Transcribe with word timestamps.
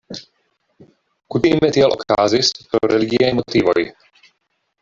Kutime 1.35 1.69
tiel 1.77 1.93
okazis 1.97 2.51
pro 2.73 2.93
religiaj 2.95 3.33
motivoj. 3.41 3.89